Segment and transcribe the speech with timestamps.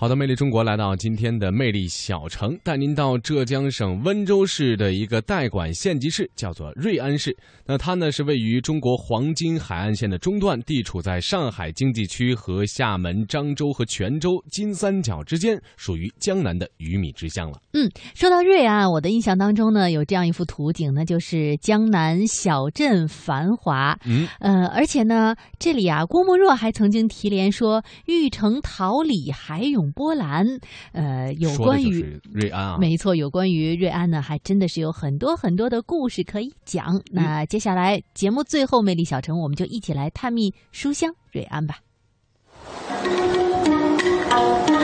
[0.00, 7.36] 好的，魅力中国来到今天的魅力小城，带您到浙江省温州市的一个代管县级市，叫做瑞安市。
[7.66, 17.60] 那它呢是位于中国黄金海岸线的中段，地处在上海经济区和厦门、漳州和泉州金三角之间，属于江南的鱼米之乡了。
[17.72, 23.98] 嗯，说到瑞安，我的印象当中呢，有这样一幅图景，那就是江南小镇繁华。
[24.04, 30.46] 嗯，呃，而且呢，这里啊，郭沫若还曾经提联说“玉城桃李，海涌波兰”。
[30.92, 37.00] 呃，有关于瑞安啊，没错，有关于瑞安呢，还真的是有很多很多的故事可以讲。
[37.10, 41.76] 那接下来节目最后，魅力小城，我们就一起来探秘书香瑞安吧。
[44.70, 44.77] 路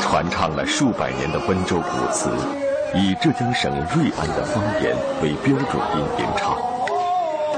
[0.00, 2.28] 传唱了数百年的温州古词，
[2.92, 6.56] 以浙江省瑞安的方言为标准音吟唱。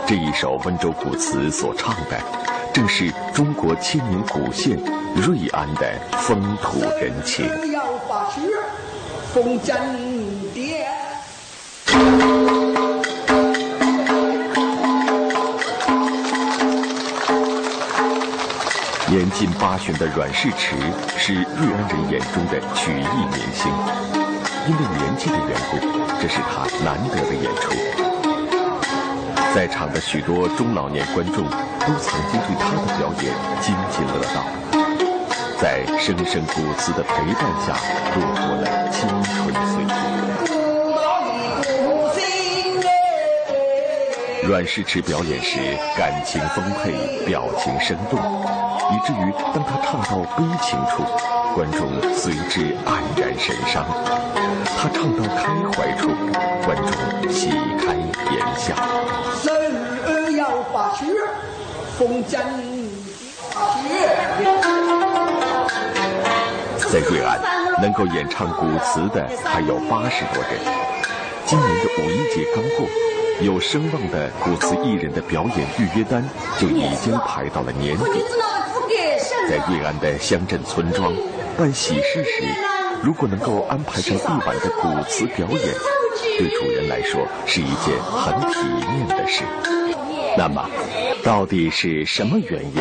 [0.06, 2.18] 这一首温州古词所唱的，
[2.74, 4.78] 正是中国千年古县
[5.16, 7.46] 瑞安的风土人情。
[7.72, 8.42] 要把雪
[9.32, 9.58] 封
[19.20, 20.74] 年近八旬的阮世池
[21.18, 23.70] 是瑞安人眼中的曲艺明星，
[24.66, 25.76] 因为年纪的缘故，
[26.18, 27.70] 这是他难得的演出。
[29.54, 34.42] 在场的许多中老年观众都曾经对他的表演津津乐道，
[35.60, 37.76] 在声声古词的陪伴下
[38.14, 39.90] 度过了青春岁月。
[44.48, 45.58] 阮世池表演时
[45.94, 46.94] 感情丰沛，
[47.26, 48.18] 表情生动，
[48.92, 51.04] 以至于当他唱到悲情处，
[51.54, 53.84] 观众随之黯然神伤；
[54.76, 55.42] 他唱到开
[55.72, 56.10] 怀处，
[56.64, 57.94] 观众喜开
[58.32, 58.74] 颜笑。
[66.90, 67.40] 在瑞安，
[67.80, 70.58] 能够演唱古词的还有八十多人。
[71.46, 72.86] 今年的五一节刚过，
[73.40, 76.28] 有声望的古词艺人的表演预约单
[76.58, 78.24] 就已经排到了年底。
[79.50, 81.12] 在瑞安的乡镇村庄
[81.58, 82.44] 办喜事时，
[83.02, 85.74] 如果能够安排上一晚的古词表演，
[86.38, 89.42] 对主人来说是一件很体面的事。
[90.38, 90.64] 那么，
[91.24, 92.80] 到底是什么原因，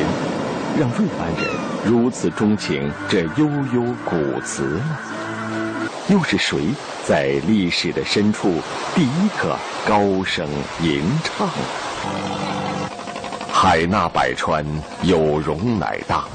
[0.77, 1.49] 让瑞安人
[1.83, 5.89] 如此钟情这悠悠古词呢？
[6.07, 6.59] 又是谁
[7.03, 8.61] 在历史的深处
[8.93, 9.57] 第一个
[9.87, 10.47] 高声
[10.83, 11.49] 吟唱？
[13.51, 14.63] 海纳百川，
[15.01, 16.25] 有容乃大。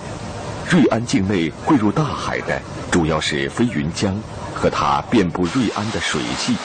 [0.70, 2.60] 瑞安境内汇入大海的，
[2.90, 4.16] 主要是飞云江
[4.54, 6.56] 和它遍布瑞安的水系。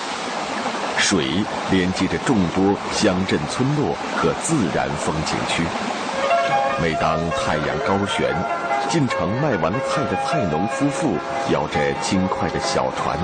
[0.97, 5.63] 水连接着众多乡镇村落和自然风景区。
[6.81, 8.33] 每当太阳高悬，
[8.89, 11.17] 进城卖完菜的菜农夫妇
[11.51, 13.17] 摇着轻快的小船，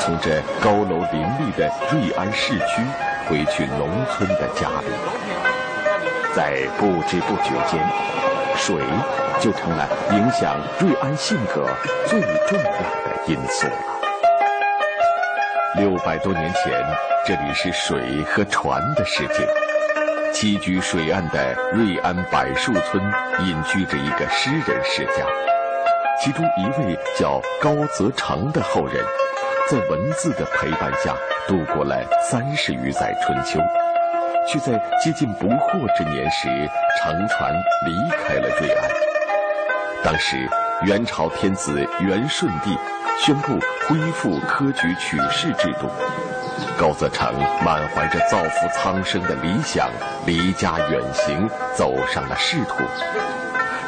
[0.00, 2.82] 从这高楼林立的瑞安市区
[3.28, 4.90] 回去农村的家里。
[6.34, 7.80] 在不知不觉间，
[8.56, 8.76] 水
[9.40, 11.66] 就成了影响瑞安性格
[12.06, 13.72] 最重要的因素了。
[15.76, 16.72] 六百多年前，
[17.24, 19.48] 这里是水和船的世界。
[20.32, 23.02] 栖居水岸的瑞安柏树村
[23.46, 25.24] 隐居着一个诗人世家，
[26.22, 29.02] 其中一位叫高则成的后人，
[29.70, 31.14] 在文字的陪伴下
[31.46, 31.96] 度过了
[32.28, 33.58] 三十余载春秋，
[34.46, 36.48] 却在接近不惑之年时
[37.00, 37.52] 乘船
[37.86, 39.07] 离开了瑞安。
[40.04, 40.48] 当时，
[40.82, 42.76] 元朝天子元顺帝
[43.20, 45.90] 宣布恢复科举取士制度。
[46.78, 47.34] 高则成
[47.64, 49.90] 满怀着造福苍生的理想，
[50.24, 52.78] 离家远行，走上了仕途。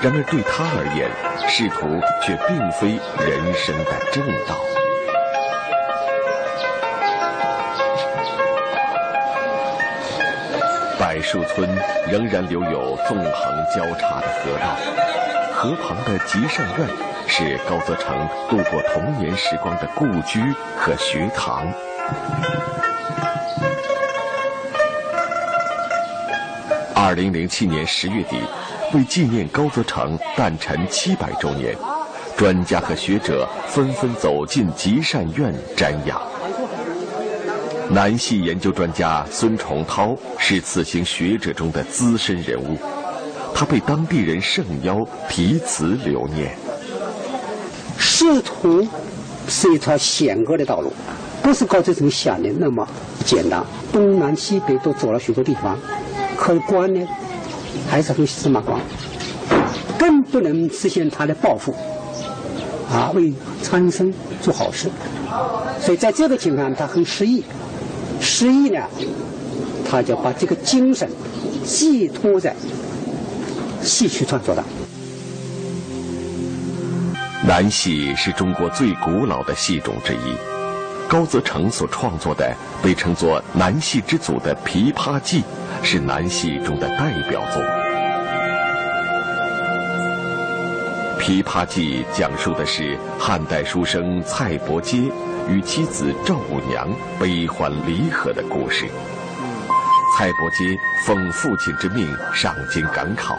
[0.02, 1.08] 然而对他而言，
[1.48, 4.56] 仕途却并非人生的正道。
[10.98, 11.68] 柏树村
[12.10, 14.76] 仍然留有纵横交叉的河道，
[15.62, 16.88] 河旁的吉善院，
[17.28, 20.40] 是高泽成度过童年时光的故居
[20.74, 21.70] 和学堂。
[26.94, 28.40] 二零零七年十月底，
[28.94, 31.76] 为纪念高泽成诞辰七百周年，
[32.38, 36.18] 专家和学者纷纷走进吉善院瞻仰。
[37.90, 42.78] 南戏研究专家孙崇涛是此行学者中的资深人物。
[43.60, 46.56] 他被当地人盛邀题词留念。
[47.98, 48.88] 仕途
[49.48, 50.90] 是一条险恶的道路，
[51.42, 52.88] 不是高则成想的那么
[53.26, 53.62] 简单。
[53.92, 55.78] 东南西北都走了许多地方，
[56.38, 57.06] 可官呢，
[57.86, 58.80] 还是很司马光，
[59.98, 61.74] 更不能实现他的抱负，
[62.90, 63.30] 啊，为
[63.60, 64.10] 苍生
[64.40, 64.88] 做好事。
[65.78, 67.44] 所以在这个情况，他很失意。
[68.22, 68.80] 失意呢，
[69.86, 71.06] 他就把这个精神
[71.62, 72.56] 寄托在
[73.82, 74.62] 戏曲创作的。
[77.46, 80.36] 南戏是中国最古老的戏种之一，
[81.08, 85.40] 高则成所创作的被称作“南戏之祖”的《琵琶记》，
[85.82, 87.62] 是南戏中的代表作。
[91.20, 95.10] 《琵琶记》讲述的是汉代书生蔡伯喈。
[95.48, 96.88] 与妻子赵五娘
[97.18, 98.88] 悲欢离合的故事。
[100.20, 103.38] 蔡伯喈奉父亲之命上京赶考，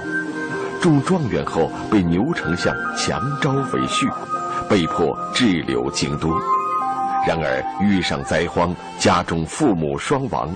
[0.82, 4.12] 中状元后被牛丞相强招为婿，
[4.68, 6.30] 被迫滞留京都。
[7.28, 10.52] 然而遇上灾荒，家中父母双亡，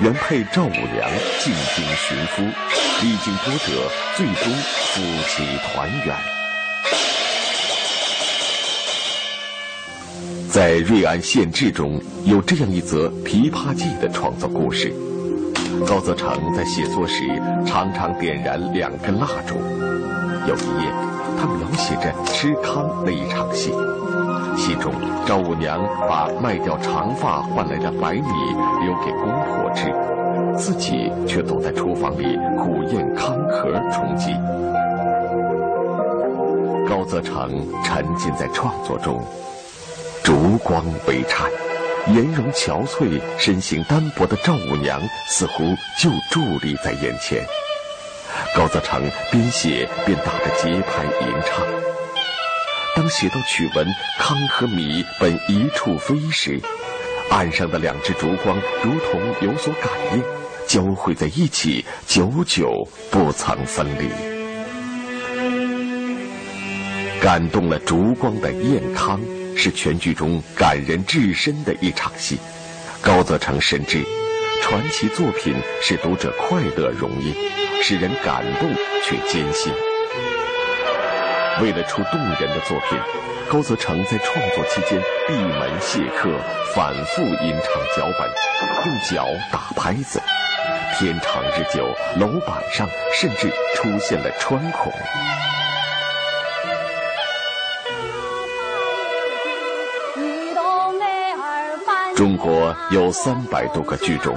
[0.00, 2.42] 原配赵五娘进京寻夫，
[3.00, 6.14] 历经波折，最终夫妻团圆。
[10.50, 14.92] 在《瑞安县志》中有这样一则《琵琶记》的创作故事：
[15.86, 17.24] 高则成在写作时
[17.66, 19.56] 常常点燃两根蜡烛。
[20.46, 20.92] 有一夜，
[21.38, 23.72] 他描写着吃糠那一场戏，
[24.56, 24.92] 戏中
[25.26, 28.28] 赵五娘把卖掉长发换来的白米
[28.82, 29.92] 留给公婆吃，
[30.56, 34.34] 自己却躲在厨房里苦咽糠壳充饥。
[36.86, 37.50] 高则成
[37.82, 39.22] 沉浸在创作中。
[40.22, 41.50] 烛光微颤，
[42.08, 47.44] 颜容憔悴、身形单薄的赵五娘似乎就伫立在眼前。
[48.54, 51.64] 高则成边写边打着节拍吟唱。
[52.94, 53.86] 当写到曲文
[54.20, 56.60] “糠和米本一处飞”时，
[57.30, 60.22] 岸上的两只烛光如同有所感应，
[60.68, 64.08] 交汇在一起，久久不曾分离。
[67.20, 69.18] 感动了烛光的燕康。
[69.56, 72.38] 是全剧中感人至深的一场戏。
[73.00, 74.02] 高则成深知，
[74.62, 77.34] 传奇作品使读者快乐容易，
[77.82, 78.72] 使人感动
[79.04, 79.72] 却艰辛。
[81.60, 82.98] 为了出动人的作品，
[83.48, 86.30] 高则成在创作期间闭门谢客，
[86.74, 90.20] 反复吟唱脚本，用脚打拍子。
[90.98, 91.86] 天长日久，
[92.18, 94.92] 楼板上甚至出现了穿孔。
[102.16, 104.36] 中国有三百多个剧种，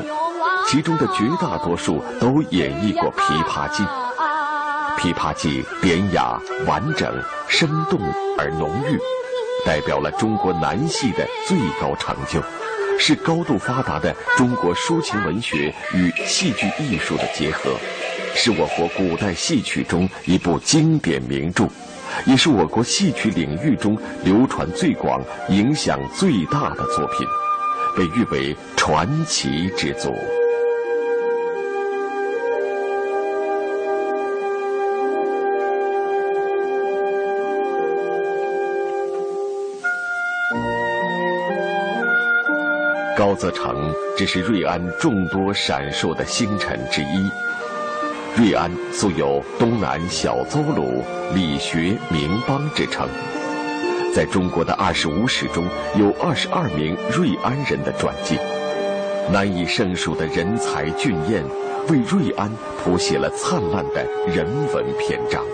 [0.67, 3.83] 其中的绝大多数都演绎过《琵琶记》。
[4.99, 7.07] 《琵琶记》典雅、完整、
[7.47, 7.99] 生动
[8.35, 8.97] 而浓郁，
[9.63, 12.41] 代表了中国南戏的最高成就，
[12.97, 17.75] 是高度发达的中国抒情文学与戏剧艺术的结合，
[18.33, 21.67] 是我国古代戏曲中一部经典名著，
[22.25, 27.27] 也是我国戏曲领域中流传最广、影响最大的作品。
[27.97, 30.13] 被誉为传奇之作。
[43.17, 47.27] 高则成只是瑞安众多闪烁的星辰之一。
[48.37, 53.09] 瑞安素有“东南小邹鲁，理学名邦”之称。
[54.17, 55.63] 在中国的二十五史中
[55.95, 58.35] 有二十二名瑞安人的传记，
[59.31, 61.45] 难以胜数的人才俊彦，
[61.87, 65.45] 为瑞安谱写了灿烂的人文篇章。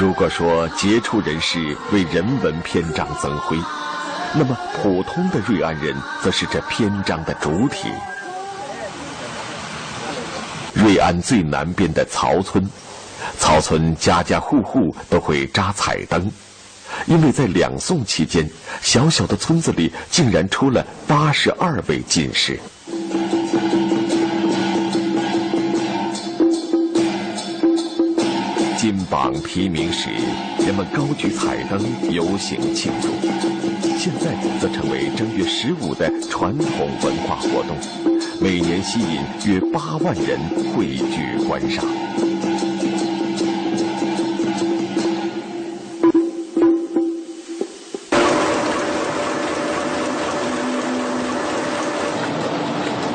[0.00, 3.58] 如果说杰出人士为人文篇章增辉，
[4.32, 7.90] 那么普通的瑞安人则是这篇章的主体。
[10.74, 12.68] 瑞安最南边的曹村，
[13.38, 16.30] 曹村家家户户都会扎彩灯，
[17.06, 18.48] 因为在两宋期间，
[18.82, 22.58] 小小的村子里竟然出了八十二位进士。
[28.76, 30.10] 金榜题名时，
[30.66, 33.08] 人们高举彩灯游行庆祝；
[33.96, 37.78] 现在则成为正月十五的传统文化活动，
[38.44, 40.38] 每年吸引约八万人
[40.76, 41.82] 汇聚观赏。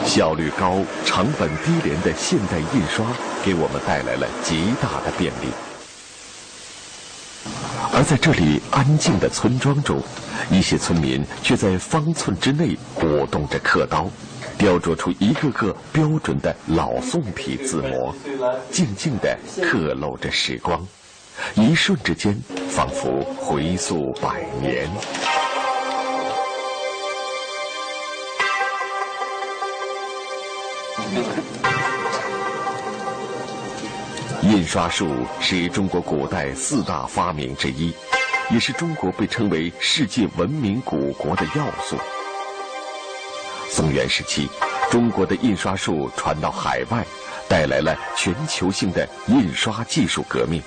[0.04, 3.06] 效率高、成本低廉的现代印刷，
[3.46, 5.46] 给我们带来了极大的便利。
[7.94, 10.02] 而在这里安静的村庄中，
[10.50, 14.10] 一些村民却在方寸之内舞动着刻刀，
[14.60, 18.14] 雕琢出一个个标准的老宋体字模，
[18.70, 20.86] 静静地刻录着时光，
[21.56, 22.38] 一瞬之间，
[22.70, 24.90] 仿佛回溯百年。
[34.42, 37.94] 印刷术是中国古代四大发明之一，
[38.52, 41.96] 也是中国被称为世界文明古国的要素。
[43.70, 44.50] 宋元时期，
[44.90, 47.06] 中国的印刷术传到海外，
[47.48, 50.62] 带来了全球性的印刷技术革命。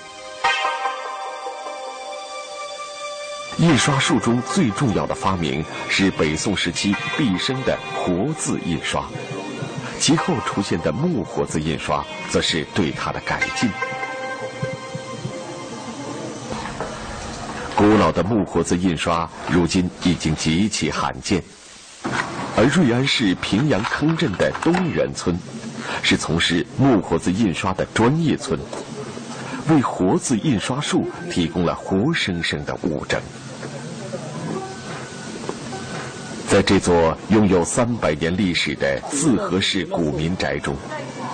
[3.57, 9.05] 印刷术中最重要的发明是北宋时期毕生的活字印刷。
[9.99, 13.69] 其后出现的木活字印刷，则是对它的改进。
[17.75, 21.43] 古老的木活字印刷，如今已经极其罕见。
[22.55, 25.35] 而瑞安市平阳坑镇的东源村，
[26.01, 28.59] 是从事木活字印刷的专业村，
[29.69, 33.19] 为活字印刷术提供了活生生的物证。
[36.47, 40.75] 在这座拥有三百年历史的四合式古民宅中，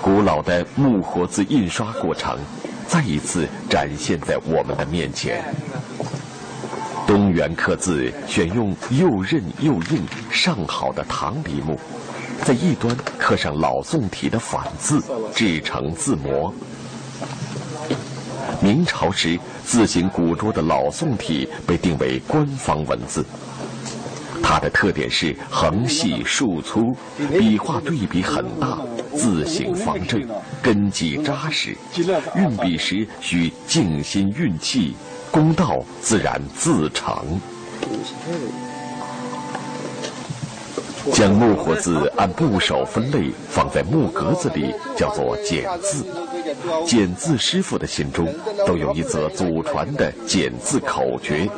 [0.02, 2.40] 古老的木活字印刷过程
[2.88, 5.44] 再一次展现在我们的面前。
[7.10, 11.76] 东元刻字选用又韧又硬、上好的唐梨木，
[12.44, 15.02] 在一端刻上老宋体的反字，
[15.34, 16.54] 制成字模。
[18.62, 23.26] 明朝时，字形古拙的老宋体被定为官方文字。
[24.44, 26.96] 它的特点是横细竖粗，
[27.40, 28.78] 笔画对比很大，
[29.16, 30.22] 字形方正，
[30.62, 31.76] 根基扎实。
[32.36, 34.96] 运笔时需静心运气，
[35.32, 37.40] 公道自然自成。
[41.14, 46.06] 将木活字按部首分类放在木格子里，叫做简字。
[46.86, 48.28] 简字师傅的心中
[48.66, 51.50] 都有一则祖传的简字口诀。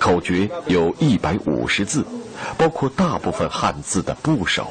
[0.00, 2.04] 口诀有一百五十字，
[2.56, 4.68] 包括大部分汉字的部首。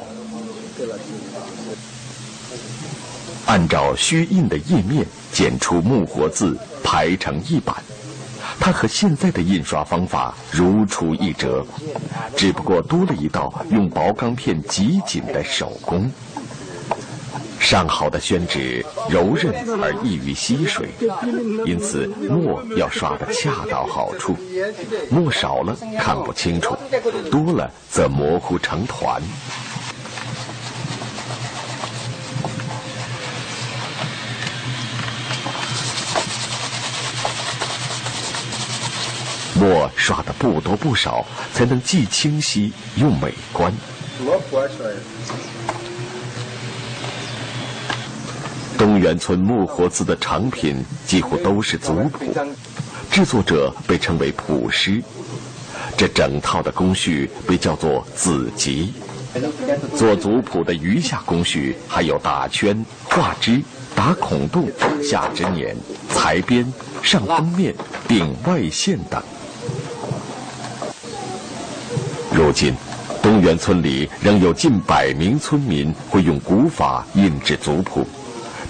[3.46, 7.76] 按照虚印的页面剪出木活字，排成一版。
[8.60, 11.64] 它和现在的印刷方法如出一辙，
[12.36, 16.10] 只不过多了一道用薄钢片挤紧的手工。
[17.58, 20.90] 上好的宣纸柔韧而易于吸水，
[21.64, 24.36] 因此墨要刷得恰到好处。
[25.10, 26.76] 墨少了看不清楚，
[27.30, 29.22] 多了则模糊成团。
[39.62, 43.72] 墨刷的不多不少，才能既清晰又美观。
[48.76, 52.34] 东源村木活字的成品几乎都是族谱，
[53.08, 55.00] 制作者被称为谱师。
[55.96, 58.92] 这整套的工序被叫做子集。
[59.96, 63.62] 做族谱的余下工序还有打圈、画枝、
[63.94, 64.68] 打孔洞、
[65.00, 65.76] 下支捻、
[66.10, 66.66] 裁边、
[67.00, 67.72] 上封面、
[68.08, 69.22] 顶外线等。
[72.42, 72.74] 如今，
[73.22, 78.04] 东源村里仍有近百名村民会用古法印制族谱。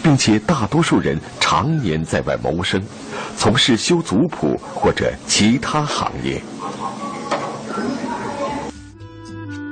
[0.03, 2.83] 并且大多数人常年在外谋生，
[3.37, 6.43] 从事修族谱或者其他行业。